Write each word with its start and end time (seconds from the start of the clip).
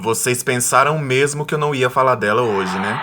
Vocês 0.00 0.42
pensaram 0.42 0.98
mesmo 0.98 1.44
que 1.44 1.54
eu 1.54 1.58
não 1.58 1.74
ia 1.74 1.90
falar 1.90 2.14
dela 2.14 2.40
hoje, 2.40 2.72
né? 2.78 2.98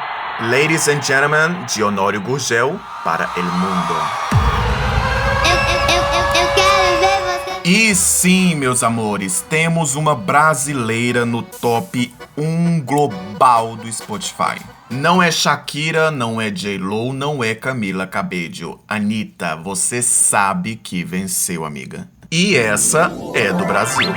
Ladies 0.50 0.88
and 0.88 1.00
gentlemen, 1.00 1.64
de 1.72 1.84
Honório 1.84 2.20
Gurgel 2.20 2.80
para 3.04 3.30
El 3.38 3.44
Mundo. 3.44 3.94
Eu, 5.46 5.54
eu, 5.54 5.82
eu, 5.94 6.02
eu 6.34 6.54
quero 6.54 7.00
ver 7.00 7.62
você. 7.62 7.70
E 7.70 7.94
sim, 7.94 8.56
meus 8.56 8.82
amores, 8.82 9.46
temos 9.48 9.94
uma 9.94 10.16
brasileira 10.16 11.24
no 11.24 11.44
top 11.44 12.12
1 12.36 12.82
global 12.82 13.76
do 13.76 13.94
Spotify. 13.94 14.60
Não 14.90 15.22
é 15.22 15.30
Shakira, 15.30 16.10
não 16.10 16.42
é 16.42 16.50
J-Lo, 16.50 17.14
não 17.14 17.44
é 17.44 17.54
Camila 17.54 18.08
Cabello. 18.08 18.80
Anitta, 18.88 19.56
você 19.56 20.02
sabe 20.02 20.76
que 20.76 21.04
venceu, 21.04 21.64
amiga. 21.64 22.10
E 22.32 22.56
essa 22.56 23.12
é 23.36 23.54
do 23.54 23.66
Brasil. 23.66 24.10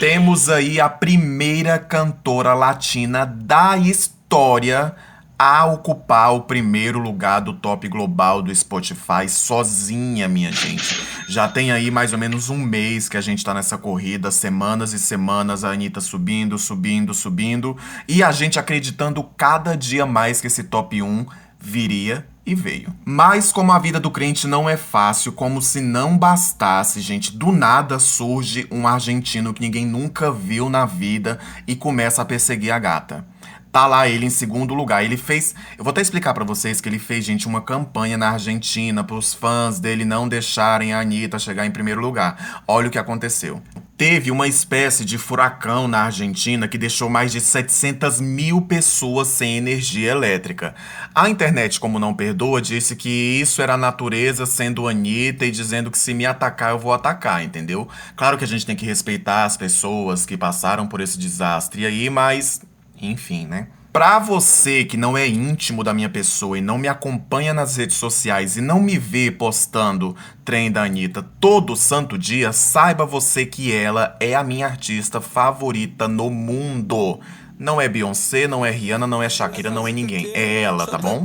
Temos 0.00 0.48
aí 0.48 0.80
a 0.80 0.88
primeira 0.88 1.78
cantora 1.78 2.54
latina 2.54 3.26
da 3.26 3.76
história 3.76 4.94
a 5.38 5.66
ocupar 5.66 6.32
o 6.32 6.40
primeiro 6.40 6.98
lugar 6.98 7.40
do 7.40 7.52
top 7.52 7.86
global 7.86 8.40
do 8.40 8.54
Spotify 8.54 9.28
sozinha, 9.28 10.26
minha 10.26 10.50
gente. 10.50 11.02
Já 11.28 11.46
tem 11.48 11.70
aí 11.70 11.90
mais 11.90 12.14
ou 12.14 12.18
menos 12.18 12.48
um 12.48 12.56
mês 12.56 13.10
que 13.10 13.18
a 13.18 13.20
gente 13.20 13.44
tá 13.44 13.52
nessa 13.52 13.76
corrida, 13.76 14.30
semanas 14.30 14.94
e 14.94 14.98
semanas, 14.98 15.64
a 15.64 15.70
Anitta 15.70 16.00
subindo, 16.00 16.56
subindo, 16.56 17.12
subindo, 17.12 17.76
e 18.08 18.22
a 18.22 18.32
gente 18.32 18.58
acreditando 18.58 19.22
cada 19.36 19.76
dia 19.76 20.06
mais 20.06 20.40
que 20.40 20.46
esse 20.46 20.64
top 20.64 21.02
1 21.02 21.26
viria 21.60 22.26
e 22.44 22.54
veio. 22.54 22.92
Mas 23.04 23.52
como 23.52 23.70
a 23.70 23.78
vida 23.78 24.00
do 24.00 24.10
crente 24.10 24.46
não 24.46 24.68
é 24.68 24.76
fácil, 24.76 25.32
como 25.32 25.60
se 25.60 25.80
não 25.80 26.16
bastasse, 26.16 27.00
gente, 27.00 27.36
do 27.36 27.52
nada 27.52 27.98
surge 27.98 28.66
um 28.70 28.88
argentino 28.88 29.52
que 29.52 29.60
ninguém 29.60 29.86
nunca 29.86 30.32
viu 30.32 30.70
na 30.70 30.86
vida 30.86 31.38
e 31.66 31.76
começa 31.76 32.22
a 32.22 32.24
perseguir 32.24 32.72
a 32.72 32.78
gata. 32.78 33.24
Tá 33.72 33.86
lá 33.86 34.08
ele 34.08 34.26
em 34.26 34.30
segundo 34.30 34.74
lugar. 34.74 35.04
Ele 35.04 35.16
fez. 35.16 35.54
Eu 35.78 35.84
vou 35.84 35.92
até 35.92 36.00
explicar 36.00 36.34
pra 36.34 36.44
vocês 36.44 36.80
que 36.80 36.88
ele 36.88 36.98
fez, 36.98 37.24
gente, 37.24 37.46
uma 37.46 37.60
campanha 37.60 38.16
na 38.16 38.30
Argentina 38.30 39.04
pros 39.04 39.32
fãs 39.32 39.78
dele 39.78 40.04
não 40.04 40.28
deixarem 40.28 40.92
a 40.92 41.00
Anitta 41.00 41.38
chegar 41.38 41.64
em 41.66 41.70
primeiro 41.70 42.00
lugar. 42.00 42.62
Olha 42.66 42.88
o 42.88 42.90
que 42.90 42.98
aconteceu. 42.98 43.62
Teve 43.96 44.30
uma 44.30 44.48
espécie 44.48 45.04
de 45.04 45.18
furacão 45.18 45.86
na 45.86 46.04
Argentina 46.04 46.66
que 46.66 46.78
deixou 46.78 47.10
mais 47.10 47.30
de 47.30 47.38
700 47.38 48.18
mil 48.18 48.62
pessoas 48.62 49.28
sem 49.28 49.58
energia 49.58 50.10
elétrica. 50.10 50.74
A 51.14 51.28
internet, 51.28 51.78
como 51.78 51.98
não 51.98 52.14
perdoa, 52.14 52.62
disse 52.62 52.96
que 52.96 53.10
isso 53.10 53.60
era 53.60 53.74
a 53.74 53.76
natureza 53.76 54.46
sendo 54.46 54.88
Anitta 54.88 55.44
e 55.44 55.50
dizendo 55.50 55.90
que 55.90 55.98
se 55.98 56.14
me 56.14 56.24
atacar 56.24 56.70
eu 56.70 56.78
vou 56.78 56.94
atacar, 56.94 57.44
entendeu? 57.44 57.86
Claro 58.16 58.38
que 58.38 58.44
a 58.44 58.48
gente 58.48 58.64
tem 58.64 58.74
que 58.74 58.86
respeitar 58.86 59.44
as 59.44 59.58
pessoas 59.58 60.24
que 60.24 60.34
passaram 60.34 60.86
por 60.86 61.02
esse 61.02 61.18
desastre 61.18 61.84
aí, 61.84 62.08
mas 62.08 62.62
enfim, 63.00 63.46
né? 63.46 63.68
Pra 63.92 64.20
você 64.20 64.84
que 64.84 64.96
não 64.96 65.18
é 65.18 65.26
íntimo 65.26 65.82
da 65.82 65.92
minha 65.92 66.08
pessoa 66.08 66.56
e 66.56 66.60
não 66.60 66.78
me 66.78 66.86
acompanha 66.86 67.52
nas 67.52 67.76
redes 67.76 67.96
sociais 67.96 68.56
e 68.56 68.60
não 68.60 68.80
me 68.80 68.96
vê 68.96 69.32
postando 69.32 70.14
trem 70.44 70.70
da 70.70 70.84
Anitta 70.84 71.26
todo 71.40 71.74
santo 71.74 72.16
dia, 72.16 72.52
saiba 72.52 73.04
você 73.04 73.44
que 73.44 73.74
ela 73.74 74.16
é 74.20 74.36
a 74.36 74.44
minha 74.44 74.66
artista 74.66 75.20
favorita 75.20 76.06
no 76.06 76.30
mundo. 76.30 77.18
Não 77.58 77.80
é 77.80 77.88
Beyoncé, 77.88 78.46
não 78.46 78.64
é 78.64 78.70
Rihanna, 78.70 79.08
não 79.08 79.20
é 79.20 79.28
Shakira, 79.28 79.70
não 79.70 79.88
é 79.88 79.92
ninguém. 79.92 80.30
É 80.34 80.62
ela, 80.62 80.86
tá 80.86 80.96
bom? 80.96 81.22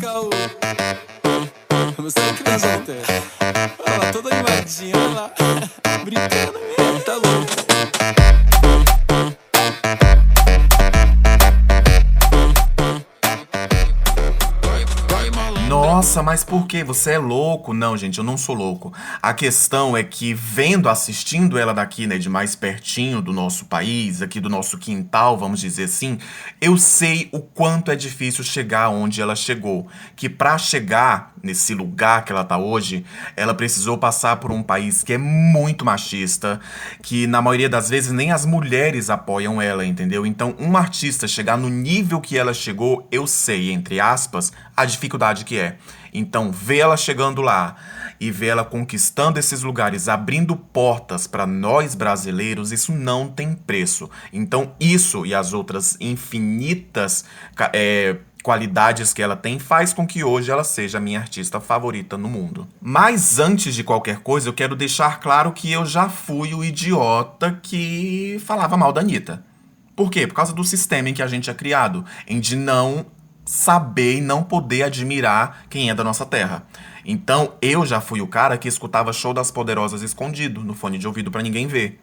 Você 1.98 2.20
acredita? 2.20 2.98
Olha 3.88 3.98
lá, 3.98 4.12
toda 4.12 4.36
animadinha, 4.36 4.96
Nossa, 15.68 16.22
mas 16.22 16.44
por 16.44 16.68
que? 16.68 16.84
Você 16.84 17.14
é 17.14 17.18
louco? 17.18 17.74
Não, 17.74 17.98
gente, 17.98 18.20
eu 18.20 18.24
não 18.24 18.38
sou 18.38 18.54
louco. 18.54 18.94
A 19.20 19.34
questão 19.34 19.98
é 19.98 20.04
que, 20.04 20.32
vendo, 20.32 20.88
assistindo 20.88 21.58
ela 21.58 21.74
daqui, 21.74 22.06
né, 22.06 22.20
de 22.20 22.30
mais 22.30 22.56
pertinho 22.56 23.20
do 23.20 23.34
nosso 23.34 23.66
país, 23.66 24.22
aqui 24.22 24.40
do 24.40 24.48
nosso 24.48 24.78
quintal, 24.78 25.36
vamos 25.38 25.60
dizer 25.60 25.86
assim, 25.86 26.20
eu 26.62 26.78
sei 26.78 27.30
o 27.32 27.40
quanto 27.40 27.90
é 27.90 27.96
difícil 27.96 28.44
chegar 28.44 28.90
onde 28.90 29.20
ela 29.20 29.36
chegou. 29.36 29.88
Que 30.16 30.30
pra 30.30 30.58
chegar 30.60 31.34
nesse 31.42 31.74
lugar 31.74 32.26
que 32.26 32.32
ela 32.32 32.44
tá 32.44 32.58
hoje, 32.58 33.06
ela 33.36 33.54
precisou 33.54 33.98
passar 33.98 34.38
por 34.38 34.52
um 34.52 34.64
país 34.64 35.04
que 35.04 35.14
é 35.14 35.18
muito 35.18 35.86
machista, 35.86 36.60
que 37.02 37.28
na 37.28 37.42
maioria 37.42 37.70
das 37.70 37.90
vezes 37.90 38.12
nem 38.12 38.32
as 38.32 38.46
mulheres 38.46 39.10
apoiam 39.10 39.62
ela, 39.62 39.86
entendeu? 39.86 40.26
Então, 40.26 40.56
um 40.60 40.76
artista 40.76 41.28
chegar 41.28 41.58
no 41.58 41.70
nível 41.70 42.20
que 42.20 42.38
ela 42.38 42.54
chegou, 42.54 43.08
eu 43.12 43.26
sei, 43.28 43.72
entre 43.72 44.00
aspas, 44.00 44.52
a 44.76 44.86
dificuldade 44.86 45.46
que 45.46 45.55
é. 45.58 45.78
Então, 46.14 46.52
ver 46.52 46.78
ela 46.80 46.98
chegando 46.98 47.42
lá 47.42 47.76
e 48.20 48.32
ver 48.32 48.48
ela 48.48 48.64
conquistando 48.64 49.38
esses 49.38 49.62
lugares, 49.62 50.08
abrindo 50.08 50.56
portas 50.56 51.28
para 51.28 51.46
nós 51.46 51.96
brasileiros, 51.96 52.72
isso 52.72 52.92
não 52.92 53.28
tem 53.28 53.54
preço. 53.54 54.10
Então, 54.32 54.74
isso 54.80 55.26
e 55.26 55.34
as 55.34 55.54
outras 55.54 55.98
infinitas 56.00 57.26
é, 57.74 58.18
qualidades 58.46 59.12
que 59.12 59.24
ela 59.24 59.36
tem 59.36 59.58
faz 59.58 59.92
com 59.92 60.06
que 60.06 60.24
hoje 60.24 60.52
ela 60.52 60.64
seja 60.64 61.00
a 61.00 61.02
minha 61.02 61.20
artista 61.20 61.60
favorita 61.60 62.16
no 62.16 62.30
mundo. 62.30 62.68
Mas 62.80 63.40
antes 63.40 63.74
de 63.74 63.84
qualquer 63.84 64.20
coisa, 64.20 64.48
eu 64.48 64.54
quero 64.54 64.76
deixar 64.76 65.20
claro 65.20 65.52
que 65.52 65.72
eu 65.72 65.84
já 65.84 66.08
fui 66.08 66.54
o 66.54 66.64
idiota 66.64 67.60
que 67.62 68.40
falava 68.46 68.78
mal 68.78 68.94
da 68.94 69.02
Anitta. 69.02 69.44
Por 69.96 70.12
quê? 70.12 70.28
Por 70.28 70.36
causa 70.36 70.54
do 70.54 70.64
sistema 70.64 71.10
em 71.10 71.14
que 71.14 71.24
a 71.24 71.28
gente 71.28 71.50
é 71.50 71.54
criado, 71.54 72.06
em 72.28 72.40
de 72.40 72.56
não 72.56 73.08
saber 73.46 74.18
e 74.18 74.22
não 74.22 74.44
poder 74.44 74.84
admirar 74.84 75.66
quem 75.70 75.90
é 75.90 75.96
da 75.96 76.04
nossa 76.04 76.26
terra. 76.26 76.64
Então, 77.06 77.54
eu 77.62 77.86
já 77.86 78.02
fui 78.02 78.20
o 78.20 78.28
cara 78.28 78.58
que 78.58 78.68
escutava 78.68 79.14
Show 79.14 79.34
das 79.34 79.52
Poderosas 79.52 80.02
escondido 80.02 80.64
no 80.64 80.74
fone 80.74 80.98
de 80.98 81.08
ouvido 81.08 81.30
para 81.30 81.44
ninguém 81.44 81.68
ver. 81.68 82.00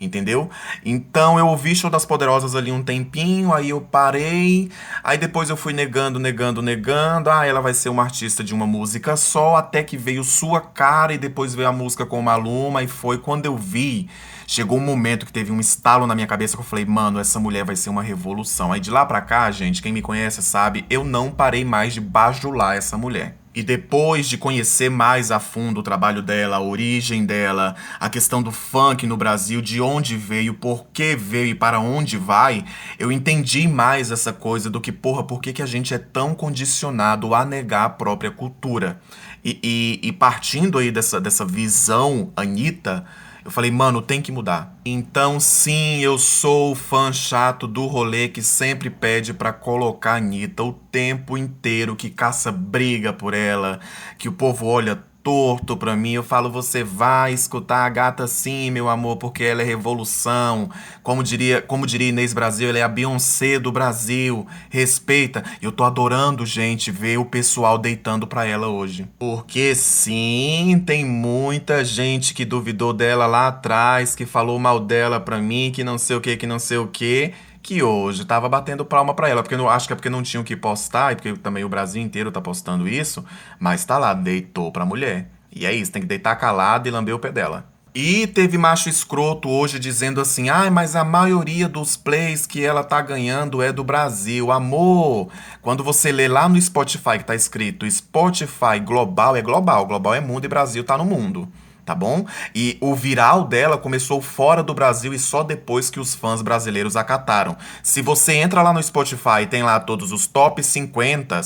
Entendeu? 0.00 0.48
Então 0.82 1.38
eu 1.38 1.46
ouvi 1.46 1.74
Show 1.76 1.90
das 1.90 2.06
Poderosas 2.06 2.54
ali 2.54 2.72
um 2.72 2.82
tempinho, 2.82 3.52
aí 3.52 3.68
eu 3.68 3.82
parei, 3.82 4.70
aí 5.04 5.18
depois 5.18 5.50
eu 5.50 5.58
fui 5.58 5.74
negando, 5.74 6.18
negando, 6.18 6.62
negando. 6.62 7.28
Ah, 7.28 7.44
ela 7.44 7.60
vai 7.60 7.74
ser 7.74 7.90
uma 7.90 8.02
artista 8.02 8.42
de 8.42 8.54
uma 8.54 8.66
música 8.66 9.14
só, 9.14 9.56
até 9.56 9.82
que 9.82 9.98
veio 9.98 10.24
sua 10.24 10.60
cara 10.60 11.12
e 11.12 11.18
depois 11.18 11.54
veio 11.54 11.68
a 11.68 11.72
música 11.72 12.06
com 12.06 12.22
Maluma, 12.22 12.82
e 12.82 12.88
foi 12.88 13.18
quando 13.18 13.44
eu 13.44 13.56
vi 13.56 14.08
chegou 14.50 14.78
um 14.78 14.84
momento 14.84 15.24
que 15.24 15.32
teve 15.32 15.52
um 15.52 15.60
estalo 15.60 16.08
na 16.08 16.14
minha 16.14 16.26
cabeça 16.26 16.56
que 16.56 16.60
eu 16.60 16.66
falei, 16.66 16.84
mano, 16.84 17.20
essa 17.20 17.38
mulher 17.38 17.64
vai 17.64 17.76
ser 17.76 17.88
uma 17.88 18.02
revolução. 18.02 18.72
Aí 18.72 18.80
de 18.80 18.90
lá 18.90 19.06
pra 19.06 19.20
cá, 19.20 19.48
gente, 19.52 19.80
quem 19.80 19.92
me 19.92 20.02
conhece 20.02 20.42
sabe, 20.42 20.84
eu 20.90 21.04
não 21.04 21.30
parei 21.30 21.64
mais 21.64 21.94
de 21.94 22.00
bajular 22.00 22.76
essa 22.76 22.98
mulher. 22.98 23.39
E 23.52 23.64
depois 23.64 24.28
de 24.28 24.38
conhecer 24.38 24.88
mais 24.88 25.32
a 25.32 25.40
fundo 25.40 25.80
o 25.80 25.82
trabalho 25.82 26.22
dela, 26.22 26.56
a 26.56 26.60
origem 26.60 27.26
dela, 27.26 27.74
a 27.98 28.08
questão 28.08 28.40
do 28.40 28.52
funk 28.52 29.08
no 29.08 29.16
Brasil, 29.16 29.60
de 29.60 29.80
onde 29.80 30.16
veio, 30.16 30.54
por 30.54 30.86
que 30.92 31.16
veio 31.16 31.48
e 31.48 31.54
para 31.54 31.80
onde 31.80 32.16
vai, 32.16 32.64
eu 32.96 33.10
entendi 33.10 33.66
mais 33.66 34.12
essa 34.12 34.32
coisa 34.32 34.70
do 34.70 34.80
que, 34.80 34.92
porra, 34.92 35.24
por 35.24 35.40
que, 35.40 35.52
que 35.52 35.62
a 35.62 35.66
gente 35.66 35.92
é 35.92 35.98
tão 35.98 36.32
condicionado 36.32 37.34
a 37.34 37.44
negar 37.44 37.86
a 37.86 37.90
própria 37.90 38.30
cultura. 38.30 39.00
E, 39.44 39.58
e, 39.62 40.08
e 40.08 40.12
partindo 40.12 40.78
aí 40.78 40.92
dessa, 40.92 41.20
dessa 41.20 41.44
visão 41.44 42.32
Anitta, 42.36 43.04
eu 43.44 43.50
falei, 43.50 43.70
mano, 43.70 44.02
tem 44.02 44.20
que 44.20 44.30
mudar. 44.30 44.76
Então, 44.84 45.40
sim, 45.40 46.00
eu 46.00 46.18
sou 46.18 46.72
o 46.72 46.74
fã 46.74 47.12
chato 47.12 47.66
do 47.66 47.86
rolê 47.86 48.28
que 48.28 48.42
sempre 48.42 48.90
pede 48.90 49.32
para 49.32 49.52
colocar 49.52 50.12
a 50.12 50.16
Anitta 50.16 50.62
o 50.62 50.72
tempo 50.72 51.36
inteiro, 51.38 51.96
que 51.96 52.10
caça 52.10 52.52
briga 52.52 53.12
por 53.12 53.34
ela, 53.34 53.80
que 54.18 54.28
o 54.28 54.32
povo 54.32 54.66
olha 54.66 55.02
torto 55.22 55.76
pra 55.76 55.96
mim. 55.96 56.12
Eu 56.12 56.22
falo, 56.22 56.50
você 56.50 56.82
vai 56.82 57.32
escutar 57.32 57.84
a 57.84 57.88
gata 57.88 58.26
sim, 58.26 58.70
meu 58.70 58.88
amor, 58.88 59.16
porque 59.16 59.44
ela 59.44 59.62
é 59.62 59.64
revolução. 59.64 60.70
Como 61.02 61.22
diria, 61.22 61.62
como 61.62 61.86
diria 61.86 62.08
Inês 62.08 62.32
Brasil, 62.32 62.68
ela 62.68 62.78
é 62.78 62.82
a 62.82 62.88
Beyoncé 62.88 63.58
do 63.58 63.72
Brasil. 63.72 64.46
Respeita. 64.68 65.44
Eu 65.60 65.72
tô 65.72 65.84
adorando, 65.84 66.44
gente, 66.44 66.90
ver 66.90 67.18
o 67.18 67.24
pessoal 67.24 67.78
deitando 67.78 68.26
pra 68.26 68.44
ela 68.46 68.68
hoje. 68.68 69.06
Porque 69.18 69.74
sim, 69.74 70.82
tem 70.86 71.04
muita 71.04 71.84
gente 71.84 72.34
que 72.34 72.44
duvidou 72.44 72.92
dela 72.92 73.26
lá 73.26 73.48
atrás, 73.48 74.14
que 74.14 74.26
falou 74.26 74.58
mal 74.58 74.80
dela 74.80 75.20
pra 75.20 75.38
mim, 75.38 75.70
que 75.72 75.84
não 75.84 75.98
sei 75.98 76.16
o 76.16 76.20
que, 76.20 76.36
que 76.36 76.46
não 76.46 76.58
sei 76.58 76.78
o 76.78 76.86
que 76.86 77.32
que 77.62 77.82
hoje 77.82 78.24
tava 78.24 78.48
batendo 78.48 78.84
palma 78.84 79.14
para 79.14 79.28
ela, 79.28 79.42
porque 79.42 79.54
eu 79.54 79.68
acho 79.68 79.86
que 79.86 79.92
é 79.92 79.96
porque 79.96 80.10
não 80.10 80.22
tinham 80.22 80.44
que 80.44 80.56
postar, 80.56 81.12
e 81.12 81.16
porque 81.16 81.34
também 81.34 81.64
o 81.64 81.68
Brasil 81.68 82.02
inteiro 82.02 82.32
tá 82.32 82.40
postando 82.40 82.88
isso, 82.88 83.24
mas 83.58 83.84
tá 83.84 83.98
lá, 83.98 84.14
deitou 84.14 84.72
pra 84.72 84.84
mulher. 84.84 85.30
E 85.54 85.66
é 85.66 85.72
isso, 85.72 85.92
tem 85.92 86.02
que 86.02 86.08
deitar 86.08 86.36
calado 86.36 86.88
e 86.88 86.90
lamber 86.90 87.14
o 87.14 87.18
pé 87.18 87.32
dela. 87.32 87.68
E 87.92 88.28
teve 88.28 88.56
macho 88.56 88.88
escroto 88.88 89.48
hoje 89.48 89.78
dizendo 89.80 90.20
assim: 90.20 90.48
ai, 90.48 90.68
ah, 90.68 90.70
mas 90.70 90.94
a 90.94 91.02
maioria 91.02 91.68
dos 91.68 91.96
plays 91.96 92.46
que 92.46 92.64
ela 92.64 92.84
tá 92.84 93.02
ganhando 93.02 93.60
é 93.60 93.72
do 93.72 93.82
Brasil. 93.82 94.52
Amor! 94.52 95.28
Quando 95.60 95.82
você 95.82 96.12
lê 96.12 96.28
lá 96.28 96.48
no 96.48 96.60
Spotify 96.60 97.18
que 97.18 97.24
tá 97.24 97.34
escrito 97.34 97.90
Spotify 97.90 98.78
global, 98.80 99.34
é 99.34 99.42
global. 99.42 99.86
Global 99.86 100.14
é 100.14 100.20
mundo 100.20 100.44
e 100.44 100.48
Brasil 100.48 100.84
tá 100.84 100.96
no 100.96 101.04
mundo 101.04 101.48
tá 101.90 101.94
bom? 101.94 102.24
E 102.54 102.78
o 102.80 102.94
viral 102.94 103.44
dela 103.44 103.76
começou 103.76 104.22
fora 104.22 104.62
do 104.62 104.72
Brasil 104.72 105.12
e 105.12 105.18
só 105.18 105.42
depois 105.42 105.90
que 105.90 105.98
os 105.98 106.14
fãs 106.14 106.40
brasileiros 106.40 106.94
acataram. 106.94 107.56
Se 107.82 108.00
você 108.00 108.34
entra 108.34 108.62
lá 108.62 108.72
no 108.72 108.80
Spotify 108.80 109.42
e 109.42 109.46
tem 109.46 109.64
lá 109.64 109.80
todos 109.80 110.12
os 110.12 110.28
top 110.28 110.62
50, 110.62 111.40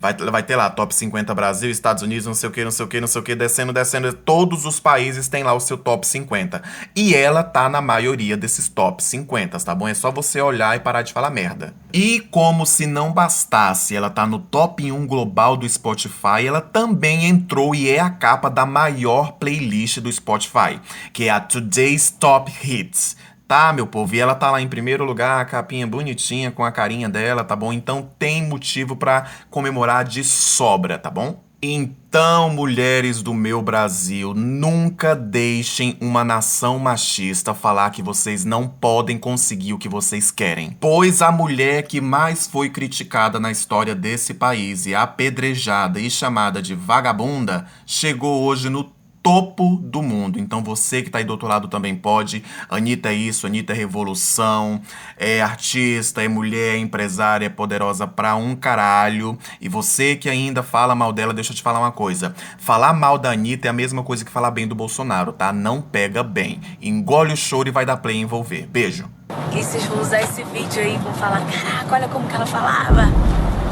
vai, 0.00 0.14
vai 0.14 0.42
ter 0.42 0.56
lá 0.56 0.70
top 0.70 0.94
50 0.94 1.34
Brasil, 1.34 1.70
Estados 1.70 2.02
Unidos, 2.02 2.26
não 2.26 2.34
sei 2.34 2.48
o 2.48 2.52
que, 2.52 2.64
não 2.64 2.70
sei 2.70 2.84
o 2.84 2.88
que, 2.88 3.00
não 3.00 3.08
sei 3.08 3.20
o 3.20 3.24
que, 3.24 3.34
descendo, 3.34 3.72
descendo. 3.72 4.12
Todos 4.12 4.64
os 4.64 4.80
países 4.80 5.28
têm 5.28 5.42
lá 5.42 5.52
o 5.52 5.60
seu 5.60 5.76
top 5.76 6.06
50. 6.06 6.62
E 6.96 7.14
ela 7.14 7.42
tá 7.42 7.68
na 7.68 7.80
maioria 7.80 8.36
desses 8.36 8.68
top 8.68 9.02
50, 9.02 9.60
tá 9.60 9.74
bom? 9.74 9.86
É 9.86 9.94
só 9.94 10.10
você 10.10 10.40
olhar 10.40 10.74
e 10.74 10.80
parar 10.80 11.02
de 11.02 11.12
falar 11.12 11.30
merda. 11.30 11.74
E 11.92 12.20
como 12.30 12.64
se 12.64 12.86
não 12.86 13.12
bastasse, 13.12 13.94
ela 13.94 14.08
tá 14.08 14.26
no 14.26 14.38
top 14.38 14.90
1 14.90 15.06
global 15.06 15.56
do 15.56 15.68
Spotify, 15.68 16.46
ela 16.46 16.60
também 16.60 17.26
entrou 17.26 17.74
e 17.74 17.90
é 17.90 18.00
a 18.00 18.10
capa 18.10 18.48
da 18.48 18.64
maior 18.64 19.32
playlist 19.32 19.98
do 19.98 20.10
Spotify, 20.10 20.80
que 21.12 21.24
é 21.24 21.30
a 21.30 21.40
Today's 21.40 22.10
Top 22.10 22.50
Hits. 22.62 23.16
Tá, 23.50 23.72
meu 23.72 23.84
povo? 23.84 24.14
E 24.14 24.20
ela 24.20 24.36
tá 24.36 24.48
lá 24.48 24.62
em 24.62 24.68
primeiro 24.68 25.04
lugar, 25.04 25.40
a 25.40 25.44
capinha 25.44 25.84
bonitinha 25.84 26.52
com 26.52 26.64
a 26.64 26.70
carinha 26.70 27.08
dela, 27.08 27.42
tá 27.42 27.56
bom? 27.56 27.72
Então 27.72 28.08
tem 28.16 28.46
motivo 28.46 28.94
para 28.94 29.26
comemorar 29.50 30.04
de 30.04 30.22
sobra, 30.22 30.96
tá 30.96 31.10
bom? 31.10 31.42
Então, 31.60 32.48
mulheres 32.48 33.22
do 33.22 33.34
meu 33.34 33.60
Brasil, 33.60 34.34
nunca 34.34 35.16
deixem 35.16 35.98
uma 36.00 36.22
nação 36.22 36.78
machista 36.78 37.52
falar 37.52 37.90
que 37.90 38.04
vocês 38.04 38.44
não 38.44 38.68
podem 38.68 39.18
conseguir 39.18 39.72
o 39.72 39.78
que 39.78 39.88
vocês 39.88 40.30
querem. 40.30 40.76
Pois 40.80 41.20
a 41.20 41.32
mulher 41.32 41.82
que 41.82 42.00
mais 42.00 42.46
foi 42.46 42.70
criticada 42.70 43.40
na 43.40 43.50
história 43.50 43.96
desse 43.96 44.32
país 44.32 44.86
e 44.86 44.94
apedrejada 44.94 45.98
e 45.98 46.08
chamada 46.08 46.62
de 46.62 46.76
vagabunda 46.76 47.66
chegou 47.84 48.44
hoje 48.44 48.70
no 48.70 48.99
topo 49.22 49.76
do 49.82 50.02
mundo. 50.02 50.38
Então 50.38 50.62
você 50.62 51.02
que 51.02 51.10
tá 51.10 51.18
aí 51.18 51.24
do 51.24 51.30
outro 51.30 51.48
lado 51.48 51.68
também 51.68 51.94
pode. 51.94 52.42
Anitta 52.68 53.10
é 53.10 53.14
isso, 53.14 53.46
Anitta 53.46 53.72
é 53.72 53.76
revolução, 53.76 54.80
é 55.16 55.40
artista, 55.40 56.22
é 56.22 56.28
mulher, 56.28 56.76
é 56.76 56.78
empresária, 56.78 57.46
é 57.46 57.48
poderosa 57.48 58.06
pra 58.06 58.34
um 58.34 58.54
caralho. 58.56 59.38
E 59.60 59.68
você 59.68 60.16
que 60.16 60.28
ainda 60.28 60.62
fala 60.62 60.94
mal 60.94 61.12
dela, 61.12 61.32
deixa 61.32 61.52
eu 61.52 61.56
te 61.56 61.62
falar 61.62 61.80
uma 61.80 61.92
coisa. 61.92 62.34
Falar 62.58 62.92
mal 62.92 63.18
da 63.18 63.30
Anitta 63.30 63.68
é 63.68 63.70
a 63.70 63.74
mesma 63.74 64.02
coisa 64.02 64.24
que 64.24 64.30
falar 64.30 64.50
bem 64.50 64.66
do 64.66 64.74
Bolsonaro, 64.74 65.32
tá? 65.32 65.52
Não 65.52 65.80
pega 65.80 66.22
bem. 66.22 66.60
Engole 66.80 67.32
o 67.32 67.36
choro 67.36 67.68
e 67.68 67.72
vai 67.72 67.84
dar 67.84 67.98
play 67.98 68.16
em 68.16 68.22
envolver. 68.22 68.66
Beijo. 68.66 69.08
Que 69.52 69.62
vocês 69.62 69.84
vão 69.84 70.00
usar 70.00 70.22
esse 70.22 70.42
vídeo 70.44 70.82
aí 70.82 70.94
e 70.94 70.98
vão 70.98 71.12
falar, 71.14 71.40
caraca, 71.46 71.94
olha 71.94 72.08
como 72.08 72.26
que 72.28 72.34
ela 72.34 72.46
falava. 72.46 73.02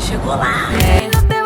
Chegou 0.00 0.36
lá. 0.36 0.70
É. 1.34 1.37